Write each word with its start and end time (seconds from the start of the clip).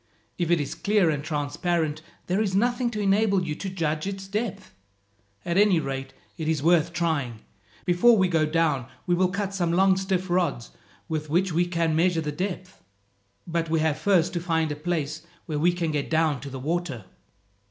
If 0.39 0.49
it 0.49 0.59
is 0.59 0.73
clear 0.73 1.11
and 1.11 1.23
transparent, 1.23 2.01
there 2.25 2.41
is 2.41 2.55
nothing 2.55 2.89
to 2.89 2.99
enable 2.99 3.43
you 3.43 3.53
to 3.53 3.69
judge 3.69 4.07
its 4.07 4.27
depth. 4.27 4.73
At 5.45 5.59
any 5.59 5.79
rate 5.79 6.11
it 6.39 6.47
is 6.47 6.63
worth 6.63 6.91
trying. 6.91 7.41
Before 7.85 8.17
we 8.17 8.27
go 8.27 8.47
down, 8.47 8.87
we 9.05 9.13
will 9.13 9.27
cut 9.29 9.53
some 9.53 9.71
long 9.71 9.95
stiff 9.95 10.27
rods 10.27 10.71
with 11.07 11.29
which 11.29 11.53
we 11.53 11.67
can 11.67 11.95
measure 11.95 12.21
the 12.21 12.31
depth. 12.31 12.81
But 13.45 13.69
we 13.69 13.79
have 13.81 13.99
first 13.99 14.33
to 14.33 14.39
find 14.41 14.71
a 14.71 14.75
place 14.75 15.21
where 15.45 15.59
we 15.59 15.71
can 15.71 15.91
get 15.91 16.09
down 16.09 16.39
to 16.41 16.49
the 16.49 16.57
water." 16.59 17.05